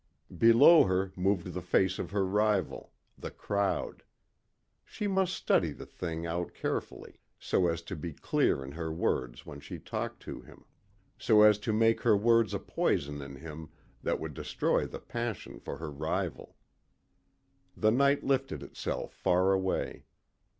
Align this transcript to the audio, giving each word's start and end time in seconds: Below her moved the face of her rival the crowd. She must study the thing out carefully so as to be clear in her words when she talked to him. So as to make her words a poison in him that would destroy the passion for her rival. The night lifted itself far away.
Below 0.35 0.85
her 0.85 1.13
moved 1.15 1.53
the 1.53 1.61
face 1.61 1.99
of 1.99 2.09
her 2.09 2.25
rival 2.25 2.91
the 3.19 3.29
crowd. 3.29 4.01
She 4.83 5.05
must 5.07 5.35
study 5.35 5.71
the 5.73 5.85
thing 5.85 6.25
out 6.25 6.55
carefully 6.55 7.19
so 7.37 7.67
as 7.67 7.83
to 7.83 7.95
be 7.95 8.11
clear 8.11 8.63
in 8.65 8.71
her 8.71 8.91
words 8.91 9.45
when 9.45 9.59
she 9.59 9.77
talked 9.77 10.19
to 10.23 10.41
him. 10.41 10.65
So 11.19 11.43
as 11.43 11.59
to 11.59 11.71
make 11.71 12.01
her 12.01 12.17
words 12.17 12.55
a 12.55 12.59
poison 12.59 13.21
in 13.21 13.35
him 13.35 13.69
that 14.01 14.19
would 14.19 14.33
destroy 14.33 14.87
the 14.87 14.97
passion 14.99 15.59
for 15.59 15.77
her 15.77 15.91
rival. 15.91 16.57
The 17.77 17.91
night 17.91 18.23
lifted 18.23 18.63
itself 18.63 19.13
far 19.13 19.53
away. 19.53 20.05